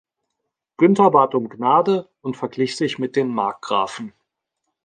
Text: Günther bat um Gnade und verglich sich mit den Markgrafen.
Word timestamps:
Günther 0.77 1.11
bat 1.11 1.35
um 1.35 1.47
Gnade 1.47 2.09
und 2.21 2.35
verglich 2.35 2.75
sich 2.75 2.97
mit 2.97 3.15
den 3.15 3.27
Markgrafen. 3.27 4.13